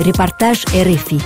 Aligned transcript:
Репортаж 0.00 0.64
РФИ. 0.74 1.20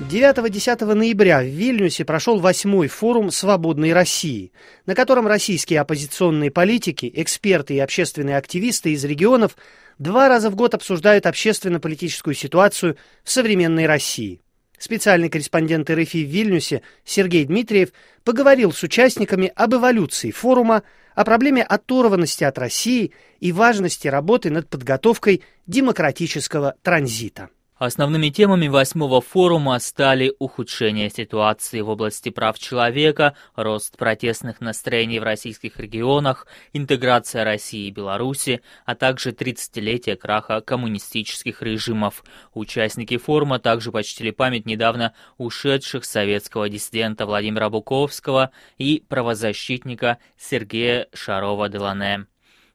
9-10 0.00 0.94
ноября 0.94 1.40
в 1.40 1.46
Вильнюсе 1.46 2.04
прошел 2.04 2.40
восьмой 2.40 2.88
форум 2.88 3.30
«Свободной 3.30 3.92
России», 3.92 4.52
на 4.86 4.96
котором 4.96 5.28
российские 5.28 5.80
оппозиционные 5.80 6.50
политики, 6.50 7.10
эксперты 7.14 7.74
и 7.74 7.78
общественные 7.78 8.36
активисты 8.36 8.92
из 8.92 9.04
регионов 9.04 9.56
два 9.98 10.28
раза 10.28 10.50
в 10.50 10.56
год 10.56 10.74
обсуждают 10.74 11.26
общественно-политическую 11.26 12.34
ситуацию 12.34 12.96
в 13.22 13.30
современной 13.30 13.86
России. 13.86 14.40
Специальный 14.78 15.28
корреспондент 15.28 15.88
РФИ 15.88 16.24
в 16.24 16.28
Вильнюсе 16.28 16.82
Сергей 17.04 17.44
Дмитриев 17.44 17.92
поговорил 18.24 18.72
с 18.72 18.82
участниками 18.82 19.52
об 19.54 19.74
эволюции 19.74 20.32
форума, 20.32 20.82
о 21.14 21.24
проблеме 21.24 21.62
оторванности 21.62 22.42
от 22.42 22.58
России 22.58 23.12
и 23.38 23.52
важности 23.52 24.08
работы 24.08 24.50
над 24.50 24.68
подготовкой 24.68 25.44
демократического 25.66 26.74
транзита. 26.82 27.48
Основными 27.78 28.30
темами 28.30 28.66
восьмого 28.66 29.20
форума 29.20 29.78
стали 29.78 30.34
ухудшение 30.40 31.10
ситуации 31.10 31.80
в 31.80 31.88
области 31.88 32.28
прав 32.28 32.58
человека, 32.58 33.36
рост 33.54 33.96
протестных 33.96 34.60
настроений 34.60 35.20
в 35.20 35.22
российских 35.22 35.78
регионах, 35.78 36.48
интеграция 36.72 37.44
России 37.44 37.86
и 37.86 37.92
Беларуси, 37.92 38.62
а 38.84 38.96
также 38.96 39.30
30-летие 39.30 40.16
краха 40.16 40.60
коммунистических 40.60 41.62
режимов. 41.62 42.24
Участники 42.52 43.16
форума 43.16 43.60
также 43.60 43.92
почтили 43.92 44.32
память 44.32 44.66
недавно 44.66 45.14
ушедших 45.36 46.04
советского 46.04 46.68
диссидента 46.68 47.26
Владимира 47.26 47.70
Буковского 47.70 48.50
и 48.78 49.04
правозащитника 49.08 50.18
Сергея 50.36 51.06
Шарова-Делане. 51.14 52.26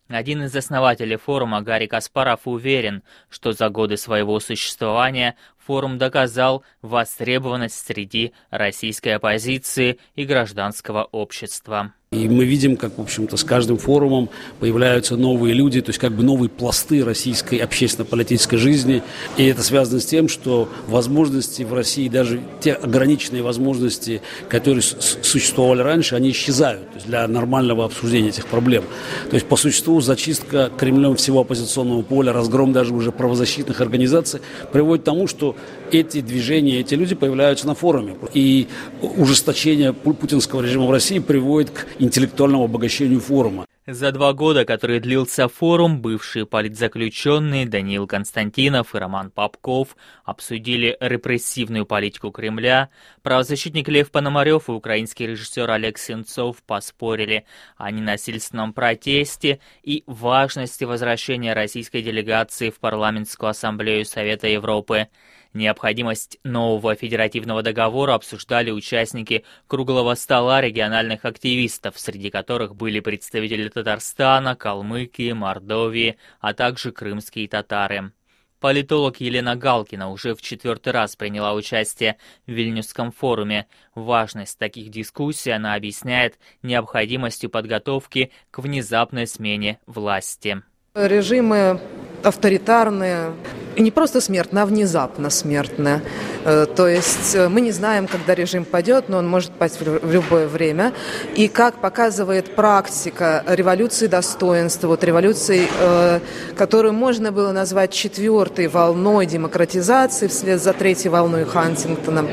Один 0.09 0.43
из 0.43 0.55
основателей 0.55 1.15
форума 1.15 1.61
Гарри 1.61 1.87
Каспаров 1.87 2.41
уверен, 2.45 3.03
что 3.29 3.53
за 3.53 3.69
годы 3.69 3.97
своего 3.97 4.39
существования 4.39 5.35
форум 5.57 5.97
доказал 5.97 6.63
востребованность 6.81 7.85
среди 7.85 8.33
российской 8.49 9.15
оппозиции 9.15 9.99
и 10.15 10.25
гражданского 10.25 11.05
общества. 11.05 11.93
И 12.13 12.29
мы 12.29 12.45
видим, 12.45 12.77
как, 12.77 12.97
в 12.97 13.01
общем-то, 13.01 13.37
с 13.37 13.43
каждым 13.43 13.77
форумом 13.77 14.29
появляются 14.59 15.15
новые 15.17 15.53
люди, 15.53 15.81
то 15.81 15.89
есть 15.89 15.99
как 15.99 16.11
бы 16.13 16.23
новые 16.23 16.49
пласты 16.49 17.03
российской 17.03 17.55
общественно-политической 17.55 18.57
жизни. 18.57 19.01
И 19.37 19.45
это 19.45 19.63
связано 19.63 19.99
с 19.99 20.05
тем, 20.05 20.29
что 20.29 20.69
возможности 20.87 21.63
в 21.63 21.73
России, 21.73 22.07
даже 22.07 22.39
те 22.61 22.73
ограниченные 22.73 23.41
возможности, 23.41 24.21
которые 24.49 24.83
существовали 24.83 25.81
раньше, 25.81 26.15
они 26.15 26.31
исчезают 26.31 26.83
для 27.05 27.27
нормального 27.27 27.85
обсуждения 27.85 28.29
этих 28.29 28.45
проблем. 28.45 28.83
То 29.29 29.35
есть, 29.35 29.47
по 29.47 29.55
существу, 29.55 29.99
зачистка 30.01 30.71
Кремлем 30.77 31.15
всего 31.15 31.41
оппозиционного 31.41 32.03
поля, 32.03 32.31
разгром 32.33 32.73
даже 32.73 32.93
уже 32.93 33.11
правозащитных 33.11 33.81
организаций 33.81 34.41
приводит 34.71 35.03
к 35.03 35.05
тому, 35.05 35.27
что 35.27 35.55
эти 35.93 36.21
движения, 36.21 36.79
эти 36.79 36.95
люди 36.95 37.15
появляются 37.15 37.67
на 37.67 37.75
форуме. 37.75 38.15
И 38.33 38.67
ужесточение 39.01 39.93
путинского 39.93 40.61
режима 40.61 40.85
в 40.85 40.91
России 40.91 41.19
приводит 41.19 41.71
к 41.71 41.87
интеллектуальному 41.99 42.65
обогащению 42.65 43.19
форума. 43.19 43.65
За 43.85 44.13
два 44.13 44.31
года, 44.31 44.63
которые 44.63 45.01
длился 45.01 45.49
форум, 45.49 46.01
бывшие 46.01 46.45
политзаключенные 46.45 47.65
Даниил 47.65 48.07
Константинов 48.07 48.95
и 48.95 48.97
Роман 48.97 49.29
Попков 49.29 49.97
обсудили 50.23 50.95
репрессивную 51.01 51.85
политику 51.85 52.31
Кремля, 52.31 52.89
правозащитник 53.23 53.89
Лев 53.89 54.09
Пономарев 54.09 54.69
и 54.69 54.71
украинский 54.71 55.27
режиссер 55.27 55.69
Олег 55.69 55.97
Сенцов 55.97 56.63
поспорили 56.63 57.43
о 57.75 57.91
ненасильственном 57.91 58.71
протесте 58.71 59.59
и 59.83 60.05
важности 60.07 60.85
возвращения 60.85 61.51
российской 61.51 62.01
делегации 62.01 62.69
в 62.69 62.79
Парламентскую 62.79 63.49
ассамблею 63.49 64.05
Совета 64.05 64.47
Европы. 64.47 65.09
Необходимость 65.53 66.39
нового 66.43 66.95
федеративного 66.95 67.61
договора 67.61 68.15
обсуждали 68.15 68.71
участники 68.71 69.45
круглого 69.67 70.15
стола 70.15 70.61
региональных 70.61 71.25
активистов, 71.25 71.99
среди 71.99 72.31
которых 72.31 72.75
были 72.75 72.99
представители 72.99 73.69
Татарстана, 73.69 74.55
Калмыкии, 74.55 75.31
Мордовии, 75.31 76.17
а 76.39 76.55
также 76.55 76.91
крымские 76.91 77.47
татары. 77.47 78.11
Политолог 78.59 79.17
Елена 79.19 79.57
Галкина 79.57 80.09
уже 80.09 80.33
в 80.35 80.41
четвертый 80.41 80.93
раз 80.93 81.17
приняла 81.17 81.53
участие 81.53 82.17
в 82.47 82.51
Вильнюсском 82.51 83.11
форуме. 83.11 83.67
Важность 83.93 84.57
таких 84.57 84.89
дискуссий 84.89 85.51
она 85.51 85.75
объясняет 85.75 86.39
необходимостью 86.61 87.49
подготовки 87.49 88.31
к 88.51 88.59
внезапной 88.59 89.27
смене 89.27 89.79
власти. 89.85 90.63
Режимы 90.95 91.81
авторитарные, 92.23 93.33
не 93.81 93.91
просто 93.91 94.21
смертные, 94.21 94.63
а 94.63 94.65
внезапно 94.65 95.29
смертные. 95.29 96.01
Э, 96.45 96.65
то 96.65 96.87
есть 96.87 97.35
э, 97.35 97.49
мы 97.49 97.61
не 97.61 97.71
знаем, 97.71 98.07
когда 98.07 98.35
режим 98.35 98.65
падет, 98.65 99.09
но 99.09 99.17
он 99.17 99.27
может 99.27 99.51
пасть 99.51 99.79
в 99.79 100.11
любое 100.11 100.47
время. 100.47 100.93
И 101.35 101.47
как 101.47 101.75
показывает 101.81 102.55
практика 102.55 103.43
революции 103.47 104.07
достоинства, 104.07 104.87
вот 104.87 105.03
революции, 105.03 105.67
э, 105.79 106.19
которую 106.55 106.93
можно 106.93 107.31
было 107.31 107.51
назвать 107.51 107.91
четвертой 107.91 108.67
волной 108.67 109.25
демократизации 109.25 110.27
вслед 110.27 110.61
за 110.61 110.73
третьей 110.73 111.09
волной 111.09 111.45
Хантингтона, 111.45 112.25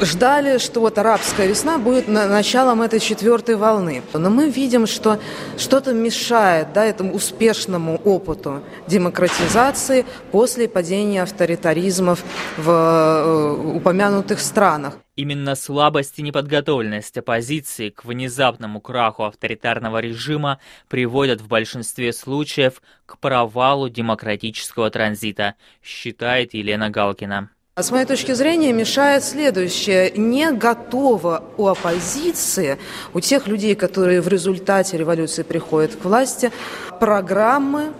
ждали, 0.00 0.58
что 0.58 0.80
вот 0.80 0.98
арабская 0.98 1.46
весна 1.46 1.78
будет 1.78 2.08
началом 2.08 2.82
этой 2.82 3.00
четвертой 3.00 3.56
волны. 3.56 4.02
Но 4.12 4.30
мы 4.30 4.50
видим, 4.50 4.86
что 4.86 5.18
что-то 5.56 5.92
мешает 5.92 6.72
да, 6.72 6.84
этому 6.84 7.14
успешному 7.14 8.00
опыту 8.04 8.62
демократизации 8.86 10.04
после 10.30 10.68
падения 10.74 11.22
авторитаризмов 11.22 12.22
в 12.58 12.68
э, 12.68 13.76
упомянутых 13.76 14.40
странах. 14.40 14.98
Именно 15.16 15.54
слабость 15.54 16.18
и 16.18 16.22
неподготовленность 16.22 17.16
оппозиции 17.16 17.90
к 17.90 18.04
внезапному 18.04 18.80
краху 18.80 19.24
авторитарного 19.24 19.98
режима 20.00 20.58
приводят 20.88 21.40
в 21.40 21.46
большинстве 21.46 22.12
случаев 22.12 22.82
к 23.06 23.18
провалу 23.18 23.88
демократического 23.88 24.90
транзита, 24.90 25.54
считает 25.82 26.52
Елена 26.52 26.90
Галкина. 26.90 27.50
С 27.76 27.90
моей 27.90 28.06
точки 28.06 28.30
зрения, 28.34 28.72
мешает 28.72 29.24
следующее. 29.24 30.12
Не 30.12 30.52
готово 30.52 31.42
у 31.56 31.66
оппозиции, 31.66 32.78
у 33.12 33.18
тех 33.18 33.48
людей, 33.48 33.74
которые 33.74 34.20
в 34.20 34.28
результате 34.28 34.96
революции 34.96 35.42
приходят 35.42 35.96
к 35.96 36.04
власти, 36.04 36.52
программы 37.00 37.92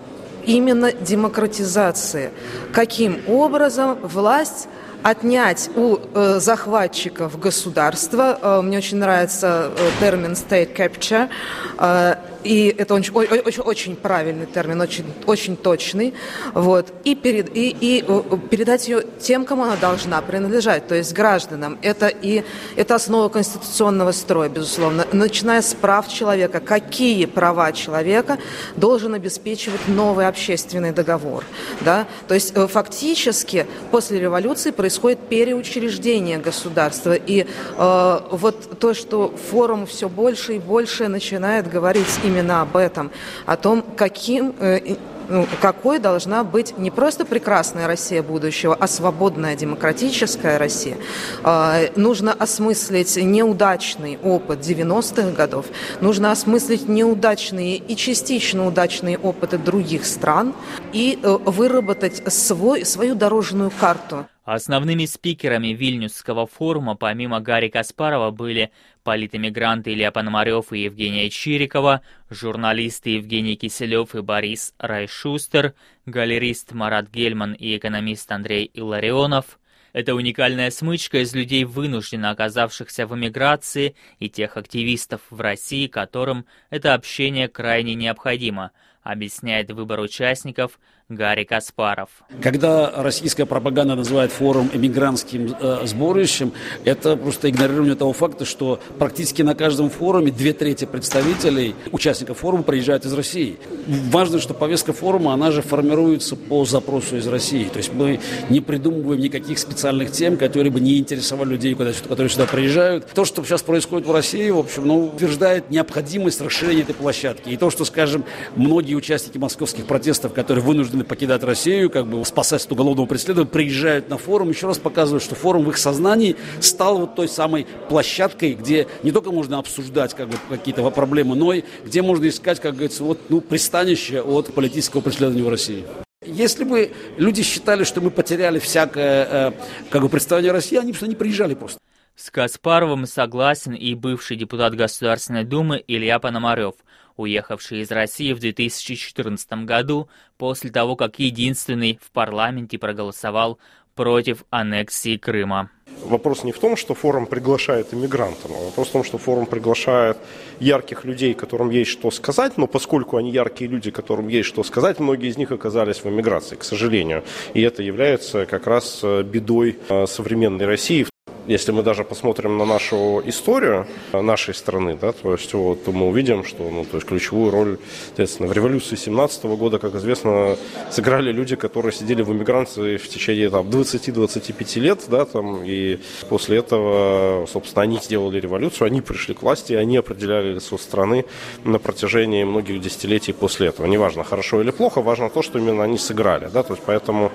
именно 0.45 0.91
демократизации. 0.91 2.31
Каким 2.73 3.19
образом 3.27 3.97
власть 4.01 4.67
отнять 5.03 5.69
у 5.75 5.97
э, 5.97 6.39
захватчиков 6.39 7.39
государства, 7.39 8.39
э, 8.41 8.61
мне 8.61 8.79
очень 8.79 8.97
нравится 8.97 9.71
э, 9.77 9.89
термин 9.99 10.31
state 10.31 10.75
capture, 10.75 11.29
э, 11.77 12.15
и 12.45 12.73
это 12.77 12.93
очень, 12.93 13.11
очень, 13.11 13.63
очень 13.63 13.95
правильный 13.95 14.45
термин, 14.45 14.79
очень, 14.79 15.05
очень 15.25 15.57
точный, 15.57 16.13
вот, 16.53 16.93
и, 17.03 17.15
перед, 17.15 17.55
и, 17.57 17.75
и 17.79 18.05
э, 18.07 18.21
передать 18.51 18.87
ее 18.87 19.03
тем, 19.19 19.45
кому 19.45 19.63
она 19.63 19.75
должна 19.75 20.21
принадлежать, 20.21 20.87
то 20.87 20.93
есть 20.93 21.11
гражданам. 21.13 21.79
Это, 21.81 22.07
и, 22.07 22.43
это 22.75 22.95
основа 22.95 23.29
конституционного 23.29 24.11
строя, 24.11 24.47
безусловно, 24.47 25.07
начиная 25.11 25.63
с 25.63 25.73
прав 25.73 26.07
человека. 26.07 26.59
Какие 26.59 27.25
права 27.25 27.71
человека 27.71 28.37
должен 28.75 29.15
обеспечивать 29.15 29.87
новый 29.87 30.27
общественный 30.27 30.91
договор? 30.91 31.43
Да? 31.81 32.05
То 32.27 32.35
есть 32.35 32.53
э, 32.55 32.67
фактически 32.67 33.65
после 33.89 34.19
революции 34.19 34.69
происходит 34.69 35.17
переучреждение 35.29 36.37
государства, 36.37 37.13
и 37.13 37.47
э, 37.77 38.19
вот 38.29 38.79
то, 38.79 38.93
что 38.93 39.33
форум 39.49 39.87
все 39.87 40.09
больше 40.09 40.57
и 40.57 40.59
больше 40.59 41.07
начинает 41.07 41.71
говорить 41.71 42.05
именно 42.23 42.34
именно 42.35 42.61
об 42.61 42.75
этом, 42.75 43.11
о 43.45 43.55
том, 43.55 43.83
каким 43.95 44.53
э, 44.59 44.95
ну, 45.27 45.47
какой 45.61 45.99
должна 45.99 46.43
быть 46.43 46.77
не 46.77 46.91
просто 46.91 47.25
прекрасная 47.25 47.87
Россия 47.87 48.21
будущего, 48.21 48.75
а 48.79 48.87
свободная 48.87 49.55
демократическая 49.55 50.57
Россия. 50.57 50.97
Э, 51.43 51.89
нужно 51.95 52.33
осмыслить 52.33 53.17
неудачный 53.17 54.19
опыт 54.21 54.59
90-х 54.59 55.31
годов, 55.31 55.65
нужно 56.01 56.31
осмыслить 56.31 56.87
неудачные 56.87 57.77
и 57.77 57.95
частично 57.95 58.67
удачные 58.67 59.17
опыты 59.17 59.57
других 59.57 60.05
стран 60.05 60.53
и 60.93 61.19
э, 61.21 61.37
выработать 61.45 62.21
свой, 62.31 62.85
свою 62.85 63.15
дорожную 63.15 63.71
карту. 63.71 64.25
Основными 64.45 65.05
спикерами 65.05 65.69
Вильнюсского 65.69 66.45
форума 66.45 66.95
помимо 66.95 67.39
Гарри 67.39 67.69
Каспарова 67.69 68.29
были 68.29 68.71
политэмигранты 69.03 69.91
Илья 69.91 70.11
Пономарев 70.11 70.71
и 70.71 70.83
Евгения 70.83 71.31
Чирикова, 71.31 72.01
журналисты 72.29 73.15
Евгений 73.15 73.55
Киселев 73.55 74.13
и 74.13 74.21
Борис 74.21 74.75
Райшустер, 74.77 75.73
галерист 76.05 76.73
Марат 76.73 77.09
Гельман 77.09 77.53
и 77.53 77.75
экономист 77.75 78.31
Андрей 78.31 78.69
Илларионов. 78.71 79.59
Это 79.93 80.13
уникальная 80.13 80.69
смычка 80.69 81.23
из 81.23 81.33
людей, 81.33 81.63
вынужденно 81.63 82.29
оказавшихся 82.29 83.07
в 83.07 83.15
эмиграции, 83.15 83.95
и 84.19 84.29
тех 84.29 84.57
активистов 84.57 85.21
в 85.31 85.41
России, 85.41 85.87
которым 85.87 86.45
это 86.69 86.93
общение 86.93 87.47
крайне 87.47 87.95
необходимо, 87.95 88.69
объясняет 89.01 89.71
выбор 89.71 90.01
участников 90.01 90.79
Гарри 91.07 91.43
Каспаров. 91.43 92.09
Когда 92.41 92.91
российская 92.95 93.45
пропаганда 93.45 93.93
называет 93.93 94.31
форум 94.31 94.71
эмигрантским 94.73 95.55
э, 95.59 95.85
сборищем, 95.85 96.51
это 96.83 97.15
просто 97.15 97.47
игнорирование 97.51 97.93
того 97.93 98.11
факта, 98.11 98.43
что 98.43 98.79
практически 98.97 99.43
на 99.43 99.53
каждом 99.53 99.91
форуме 99.91 100.31
две 100.31 100.51
трети 100.53 100.85
представителей, 100.85 101.75
участников 101.91 102.39
форума 102.39 102.63
приезжают 102.63 103.05
из 103.05 103.13
России. 103.13 103.57
Важно, 103.85 104.39
что 104.39 104.55
повестка 104.55 104.93
форума, 104.93 105.33
она 105.33 105.51
же 105.51 105.61
формируется 105.61 106.35
по 106.35 106.65
запросу 106.65 107.17
из 107.17 107.27
России. 107.27 107.65
То 107.65 107.77
есть 107.77 107.93
мы 107.93 108.19
не 108.49 108.59
придумываем 108.59 109.21
никаких 109.21 109.59
специальных 109.59 110.11
тем, 110.11 110.37
которые 110.37 110.71
бы 110.71 110.79
не 110.79 110.97
интересовали 110.97 111.49
людей, 111.49 111.75
которые 111.75 112.29
сюда 112.29 112.47
приезжают. 112.47 113.05
То, 113.13 113.25
что 113.25 113.43
сейчас 113.43 113.61
происходит 113.61 114.07
в 114.07 114.11
России, 114.11 114.49
в 114.49 114.57
общем, 114.57 114.87
ну, 114.87 115.05
утверждает 115.05 115.69
необходимость 115.69 116.41
расширения 116.41 116.81
этой 116.81 116.95
площадки. 116.95 117.49
И 117.49 117.57
то, 117.57 117.69
что, 117.69 117.85
скажем, 117.85 118.25
многие 118.55 118.95
участники 118.95 119.37
московских 119.37 119.85
протестов, 119.85 120.33
которые 120.33 120.63
вынуждены 120.65 120.94
покидать 121.03 121.43
Россию, 121.43 121.89
как 121.89 122.07
бы 122.07 122.23
спасать 122.25 122.65
от 122.65 122.71
уголовного 122.71 123.05
преследования, 123.05 123.49
приезжают 123.49 124.09
на 124.09 124.17
форум, 124.17 124.49
еще 124.49 124.67
раз 124.67 124.77
показывают, 124.77 125.23
что 125.23 125.35
форум 125.35 125.65
в 125.65 125.69
их 125.69 125.77
сознании 125.77 126.35
стал 126.61 126.99
вот 126.99 127.15
той 127.15 127.27
самой 127.27 127.67
площадкой, 127.89 128.53
где 128.53 128.87
не 129.03 129.11
только 129.11 129.31
можно 129.31 129.59
обсуждать 129.59 130.13
как 130.13 130.29
бы, 130.29 130.37
какие-то 130.49 130.89
проблемы, 130.91 131.35
но 131.35 131.53
и 131.53 131.63
где 131.83 132.01
можно 132.01 132.27
искать, 132.27 132.59
как 132.59 132.73
говорится, 132.73 133.03
вот, 133.03 133.19
ну, 133.29 133.41
пристанище 133.41 134.21
от 134.21 134.53
политического 134.53 135.01
преследования 135.01 135.43
в 135.43 135.49
России. 135.49 135.83
Если 136.25 136.63
бы 136.63 136.91
люди 137.17 137.43
считали, 137.43 137.83
что 137.83 138.01
мы 138.01 138.09
потеряли 138.09 138.59
всякое 138.59 139.27
э, 139.29 139.51
как 139.89 140.01
бы 140.01 140.09
представление 140.09 140.51
России, 140.51 140.77
они 140.77 140.91
бы 140.91 141.07
не 141.07 141.15
приезжали 141.15 141.53
просто. 141.53 141.79
С 142.15 142.31
Каспаровым 142.31 143.05
согласен 143.05 143.73
и 143.73 143.93
бывший 143.93 144.37
депутат 144.37 144.73
Государственной 144.73 145.43
Думы 145.43 145.83
Илья 145.85 146.17
Пономарев, 146.17 146.75
уехавший 147.17 147.81
из 147.81 147.91
России 147.91 148.33
в 148.33 148.39
2014 148.39 149.65
году 149.65 150.09
после 150.37 150.69
того, 150.69 150.95
как 150.95 151.19
единственный 151.19 151.99
в 152.01 152.11
парламенте 152.11 152.77
проголосовал 152.77 153.59
против 153.95 154.43
аннексии 154.49 155.17
Крыма. 155.17 155.71
Вопрос 156.03 156.43
не 156.43 156.51
в 156.51 156.59
том, 156.59 156.75
что 156.75 156.93
форум 156.93 157.25
приглашает 157.25 157.93
иммигрантов, 157.93 158.51
а 158.51 158.65
вопрос 158.65 158.89
в 158.89 158.91
том, 158.91 159.03
что 159.03 159.17
форум 159.17 159.45
приглашает 159.45 160.17
ярких 160.59 161.05
людей, 161.05 161.33
которым 161.33 161.69
есть 161.69 161.89
что 161.89 162.11
сказать, 162.11 162.57
но 162.57 162.67
поскольку 162.67 163.17
они 163.17 163.31
яркие 163.31 163.69
люди, 163.69 163.91
которым 163.91 164.27
есть 164.27 164.49
что 164.49 164.63
сказать, 164.63 164.99
многие 164.99 165.29
из 165.29 165.37
них 165.37 165.51
оказались 165.51 166.03
в 166.03 166.07
эмиграции, 166.07 166.55
к 166.55 166.63
сожалению. 166.63 167.23
И 167.53 167.61
это 167.61 167.81
является 167.81 168.45
как 168.45 168.67
раз 168.67 168.99
э, 169.03 169.23
бедой 169.23 169.79
э, 169.89 170.05
современной 170.05 170.65
России, 170.65 171.05
если 171.47 171.71
мы 171.71 171.83
даже 171.83 172.03
посмотрим 172.03 172.57
на 172.57 172.65
нашу 172.65 173.21
историю 173.25 173.87
нашей 174.13 174.53
страны, 174.53 174.97
да, 174.99 175.11
то 175.11 175.33
есть 175.33 175.53
вот, 175.53 175.83
то 175.83 175.91
мы 175.91 176.07
увидим, 176.07 176.43
что 176.43 176.69
ну, 176.69 176.85
то 176.85 176.97
есть 176.97 177.07
ключевую 177.07 177.51
роль, 177.51 177.77
соответственно, 178.07 178.49
в 178.49 178.53
революции 178.53 178.95
17 178.95 179.45
года, 179.45 179.79
как 179.79 179.95
известно, 179.95 180.57
сыграли 180.91 181.31
люди, 181.31 181.55
которые 181.55 181.91
сидели 181.91 182.23
в 182.23 182.31
эмиграции 182.31 182.97
в 182.97 183.07
течение 183.07 183.49
там, 183.49 183.67
20-25 183.67 184.79
лет, 184.79 185.03
да, 185.07 185.25
там, 185.25 185.63
и 185.63 185.99
после 186.29 186.57
этого, 186.57 187.45
собственно, 187.45 187.83
они 187.83 187.99
сделали 188.01 188.39
революцию, 188.39 188.87
они 188.87 189.01
пришли 189.01 189.33
к 189.35 189.41
власти, 189.41 189.73
они 189.73 189.97
определяли 189.97 190.53
лицо 190.53 190.77
страны 190.77 191.25
на 191.63 191.79
протяжении 191.79 192.43
многих 192.43 192.81
десятилетий 192.81 193.33
после 193.33 193.67
этого. 193.67 193.85
Неважно, 193.87 194.23
хорошо 194.23 194.61
или 194.61 194.71
плохо, 194.71 195.01
важно 195.01 195.29
то, 195.29 195.41
что 195.41 195.59
именно 195.59 195.83
они 195.83 195.97
сыграли, 195.97 196.49
да, 196.51 196.63
то 196.63 196.73
есть 196.73 196.83
поэтому 196.85 197.31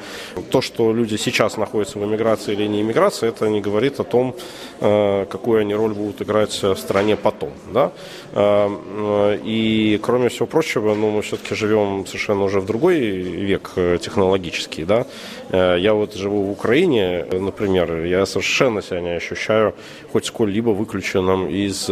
то, 0.51 0.61
что 0.61 0.93
люди 0.93 1.17
сейчас 1.17 1.57
находятся 1.57 1.99
в 1.99 2.05
эмиграции 2.05 2.53
или 2.53 2.67
не 2.67 2.81
эмиграции, 2.81 3.29
это 3.29 3.49
не 3.49 3.61
говорит 3.61 4.00
о 4.01 4.05
том, 4.05 4.35
э, 4.81 5.27
какую 5.31 5.61
они 5.61 5.75
роль 5.75 5.95
будут 5.95 6.23
играть 6.23 6.63
в 6.63 6.77
стране 6.77 7.17
потом. 7.17 7.53
Да? 7.73 7.93
Э, 8.33 8.69
э, 8.69 9.39
и, 9.45 9.99
кроме 10.03 10.29
всего 10.29 10.47
прочего, 10.47 10.95
ну, 10.95 11.11
мы 11.11 11.23
все-таки 11.23 11.55
живем 11.55 12.07
совершенно 12.07 12.45
уже 12.45 12.61
в 12.61 12.67
другой 12.67 12.99
век 12.99 13.73
технологический. 14.01 14.85
Да? 14.85 15.07
Я 15.53 15.95
вот 15.95 16.15
живу 16.15 16.43
в 16.43 16.51
Украине, 16.51 17.25
например, 17.33 18.05
я 18.05 18.27
совершенно 18.27 18.83
себя 18.83 19.01
не 19.01 19.17
ощущаю 19.17 19.75
хоть 20.13 20.27
сколь-либо 20.27 20.71
выключенным 20.71 21.49
из 21.49 21.91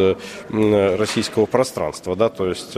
российского 0.99 1.47
пространства. 1.47 2.17
Да? 2.17 2.29
То 2.29 2.47
есть 2.49 2.77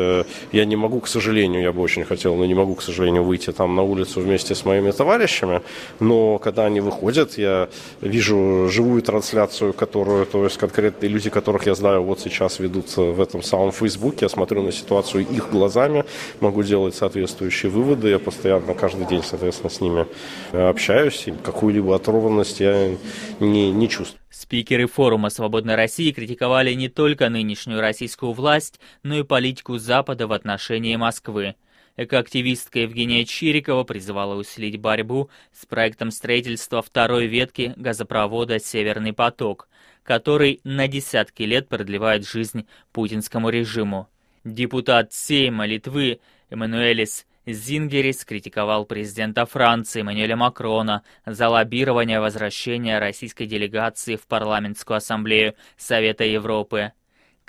я 0.53 0.65
не 0.65 0.77
могу, 0.77 1.01
к 1.01 1.09
сожалению, 1.09 1.63
я 1.63 1.73
бы 1.73 1.83
очень 1.83 2.05
хотел, 2.05 2.35
но 2.37 2.47
не 2.47 2.55
могу, 2.55 2.75
к 2.75 2.83
сожалению, 2.83 3.25
выйти 3.25 3.53
там 3.53 3.77
на 3.77 3.83
улицу 3.83 4.21
вместе 4.21 4.55
с 4.55 4.65
моими 4.65 4.91
товарищами, 4.91 5.61
но 6.01 6.39
когда 6.39 6.65
они 6.65 6.81
выходят, 6.81 7.39
я 7.39 7.69
вижу 8.01 8.69
живую 8.69 9.03
трансляцию 9.03 9.20
трансляцию, 9.21 9.75
которую, 9.75 10.25
то 10.25 10.45
есть 10.45 10.57
конкретные 10.57 11.11
люди, 11.11 11.29
которых 11.29 11.67
я 11.67 11.75
знаю, 11.75 12.03
вот 12.03 12.21
сейчас 12.21 12.59
ведут 12.59 12.97
в 12.97 13.21
этом 13.21 13.43
самом 13.43 13.71
Фейсбуке, 13.71 14.19
я 14.23 14.29
смотрю 14.31 14.63
на 14.63 14.73
ситуацию 14.73 15.27
их 15.27 15.51
глазами, 15.51 16.07
могу 16.41 16.63
делать 16.63 16.95
соответствующие 16.95 17.71
выводы, 17.71 18.09
я 18.09 18.19
постоянно 18.19 18.73
каждый 18.73 19.07
день, 19.07 19.23
соответственно, 19.23 19.69
с 19.69 19.81
ними 19.83 20.07
общаюсь, 20.53 21.25
и 21.27 21.33
какую-либо 21.33 21.95
оторванность 21.95 22.61
я 22.61 22.97
не, 23.41 23.71
не 23.71 23.89
чувствую. 23.91 24.21
Спикеры 24.31 24.87
форума 24.87 25.29
«Свободной 25.29 25.75
России» 25.75 26.13
критиковали 26.13 26.73
не 26.73 26.89
только 26.89 27.29
нынешнюю 27.29 27.81
российскую 27.81 28.33
власть, 28.33 28.81
но 29.03 29.17
и 29.19 29.23
политику 29.23 29.77
Запада 29.77 30.27
в 30.27 30.33
отношении 30.33 30.97
Москвы. 30.97 31.57
Экоактивистка 32.03 32.79
Евгения 32.79 33.27
Чирикова 33.27 33.85
призывала 33.85 34.35
усилить 34.35 34.81
борьбу 34.81 35.29
с 35.53 35.67
проектом 35.67 36.11
строительства 36.11 36.81
второй 36.81 37.27
ветки 37.27 37.75
газопровода 37.77 38.59
«Северный 38.59 39.13
поток», 39.13 39.69
который 40.03 40.63
на 40.65 40.89
десятки 40.89 41.43
лет 41.43 41.69
продлевает 41.69 42.27
жизнь 42.27 42.67
путинскому 42.95 43.51
режиму. 43.51 44.09
Депутат 44.45 45.13
Сейма 45.13 45.67
Литвы 45.67 46.21
Эммануэлис 46.49 47.27
Зингерис 47.45 48.25
критиковал 48.25 48.87
президента 48.87 49.45
Франции 49.45 50.01
Эммануэля 50.01 50.37
Макрона 50.37 51.03
за 51.27 51.51
лоббирование 51.51 52.21
возвращения 52.21 52.99
российской 52.99 53.45
делегации 53.45 54.17
в 54.17 54.27
парламентскую 54.27 54.97
ассамблею 54.97 55.55
Совета 55.77 56.25
Европы. 56.25 56.93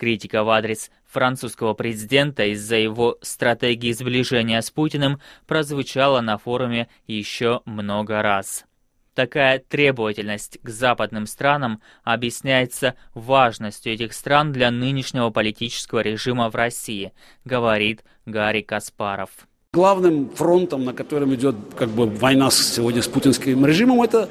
Критика 0.01 0.43
в 0.43 0.49
адрес 0.49 0.89
французского 1.05 1.75
президента 1.75 2.43
из-за 2.45 2.75
его 2.75 3.19
стратегии 3.21 3.91
сближения 3.91 4.59
с 4.59 4.71
Путиным 4.71 5.21
прозвучала 5.45 6.21
на 6.21 6.39
форуме 6.39 6.87
еще 7.05 7.61
много 7.65 8.23
раз. 8.23 8.65
Такая 9.13 9.59
требовательность 9.59 10.57
к 10.63 10.69
западным 10.69 11.27
странам 11.27 11.83
объясняется 12.03 12.95
важностью 13.13 13.93
этих 13.93 14.13
стран 14.13 14.51
для 14.51 14.71
нынешнего 14.71 15.29
политического 15.29 15.99
режима 15.99 16.49
в 16.49 16.55
России, 16.55 17.13
говорит 17.45 18.03
Гарри 18.25 18.61
Каспаров. 18.61 19.29
Главным 19.73 20.29
фронтом, 20.35 20.83
на 20.83 20.91
котором 20.91 21.33
идет 21.33 21.55
как 21.77 21.87
бы 21.87 22.05
война 22.05 22.51
сегодня 22.51 23.01
с 23.01 23.07
путинским 23.07 23.65
режимом, 23.65 24.01
это 24.01 24.27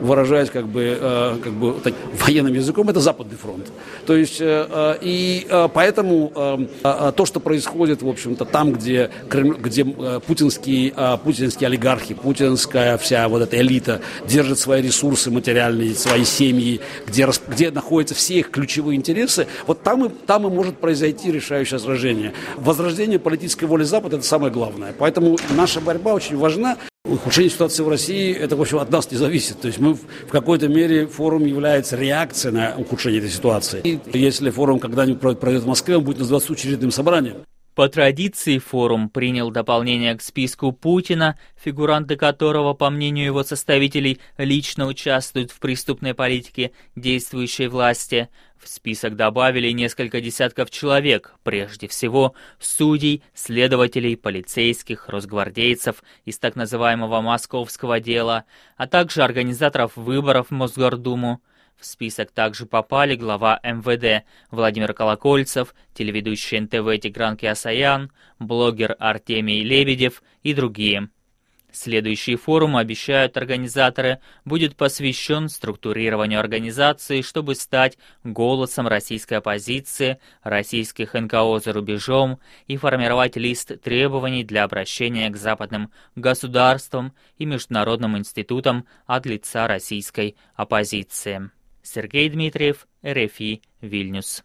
выражаясь 0.00 0.50
как 0.50 0.68
бы, 0.68 0.96
э, 1.00 1.36
как 1.42 1.52
бы 1.52 1.74
так, 1.82 1.94
военным 2.24 2.54
языком, 2.54 2.88
это 2.88 3.00
Западный 3.00 3.36
фронт. 3.36 3.72
То 4.06 4.14
есть, 4.14 4.40
э, 4.40 4.66
э, 4.70 4.98
и 5.02 5.46
поэтому 5.72 6.32
то, 6.82 7.26
что 7.26 7.40
происходит, 7.40 8.02
в 8.02 8.08
общем-то, 8.08 8.44
там, 8.44 8.72
где, 8.72 9.10
где 9.28 9.84
путинские, 9.84 10.92
путинские 11.24 11.66
олигархи, 11.66 12.14
путинская 12.14 12.96
вся 12.98 13.28
вот 13.28 13.42
эта 13.42 13.60
элита 13.60 14.00
держит 14.28 14.58
свои 14.58 14.82
ресурсы 14.82 15.30
материальные, 15.30 15.94
свои 15.94 16.24
семьи, 16.24 16.80
где, 17.06 17.28
где 17.48 17.70
находятся 17.70 18.14
все 18.14 18.38
их 18.38 18.50
ключевые 18.50 18.96
интересы, 18.96 19.46
вот 19.66 19.82
там 19.82 20.04
и, 20.04 20.08
там 20.08 20.46
и 20.46 20.50
может 20.50 20.78
произойти 20.78 21.32
решающее 21.32 21.80
сражение. 21.80 22.32
Возрождение 22.56 23.18
политической 23.18 23.64
воли 23.64 23.84
Запада– 23.84 24.16
это 24.18 24.26
самое 24.26 24.52
главное. 24.84 24.94
Поэтому 24.98 25.38
наша 25.56 25.80
борьба 25.80 26.14
очень 26.14 26.36
важна. 26.36 26.76
Ухудшение 27.04 27.50
ситуации 27.50 27.82
в 27.82 27.88
России, 27.88 28.32
это, 28.34 28.56
в 28.56 28.60
общем, 28.60 28.78
от 28.78 28.90
нас 28.90 29.10
не 29.10 29.18
зависит. 29.18 29.60
То 29.60 29.68
есть 29.68 29.78
мы 29.78 29.94
в 29.94 30.30
какой-то 30.30 30.68
мере, 30.68 31.06
форум 31.06 31.44
является 31.44 31.96
реакцией 31.96 32.54
на 32.54 32.74
ухудшение 32.76 33.20
этой 33.20 33.30
ситуации. 33.30 33.80
И 33.84 34.18
если 34.18 34.50
форум 34.50 34.78
когда-нибудь 34.78 35.38
пройдет 35.38 35.62
в 35.62 35.66
Москве, 35.66 35.96
он 35.98 36.04
будет 36.04 36.18
называться 36.18 36.52
учредительным 36.52 36.92
собранием. 36.92 37.36
По 37.74 37.88
традиции 37.88 38.58
форум 38.58 39.08
принял 39.08 39.50
дополнение 39.50 40.14
к 40.14 40.22
списку 40.22 40.70
Путина, 40.70 41.36
фигуранты 41.56 42.14
которого, 42.14 42.72
по 42.72 42.88
мнению 42.88 43.26
его 43.26 43.42
составителей, 43.42 44.20
лично 44.38 44.86
участвуют 44.86 45.50
в 45.50 45.58
преступной 45.58 46.14
политике 46.14 46.70
действующей 46.94 47.66
власти. 47.66 48.28
В 48.62 48.68
список 48.68 49.16
добавили 49.16 49.72
несколько 49.72 50.20
десятков 50.20 50.70
человек, 50.70 51.34
прежде 51.42 51.88
всего 51.88 52.34
судей, 52.60 53.24
следователей, 53.34 54.16
полицейских, 54.16 55.08
росгвардейцев 55.08 56.04
из 56.24 56.38
так 56.38 56.54
называемого 56.54 57.20
«московского 57.22 57.98
дела», 57.98 58.44
а 58.76 58.86
также 58.86 59.24
организаторов 59.24 59.96
выборов 59.96 60.46
в 60.50 60.52
Мосгордуму. 60.52 61.42
В 61.78 61.86
список 61.86 62.30
также 62.30 62.66
попали 62.66 63.14
глава 63.14 63.60
МВД 63.62 64.24
Владимир 64.50 64.94
Колокольцев, 64.94 65.74
телеведущий 65.92 66.58
НТВ 66.58 67.02
Тигран 67.02 67.36
Киасаян, 67.36 68.10
блогер 68.38 68.96
Артемий 68.98 69.62
Лебедев 69.62 70.22
и 70.42 70.54
другие. 70.54 71.10
Следующий 71.74 72.36
форум, 72.36 72.76
обещают 72.76 73.36
организаторы, 73.36 74.20
будет 74.44 74.76
посвящен 74.76 75.48
структурированию 75.48 76.38
организации, 76.38 77.20
чтобы 77.20 77.56
стать 77.56 77.98
голосом 78.22 78.86
российской 78.86 79.34
оппозиции, 79.34 80.20
российских 80.44 81.14
НКО 81.14 81.58
за 81.58 81.72
рубежом 81.72 82.38
и 82.68 82.76
формировать 82.76 83.34
лист 83.34 83.82
требований 83.82 84.44
для 84.44 84.62
обращения 84.62 85.28
к 85.30 85.36
западным 85.36 85.90
государствам 86.14 87.12
и 87.38 87.44
международным 87.44 88.16
институтам 88.16 88.86
от 89.06 89.26
лица 89.26 89.66
российской 89.66 90.36
оппозиции. 90.54 91.50
Сергей 91.84 92.28
Дмитриев, 92.30 92.88
РФИ, 93.06 93.62
Вильнюс. 93.80 94.42